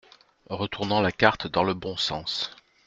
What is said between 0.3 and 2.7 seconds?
Retournant la carte dans le bons sens.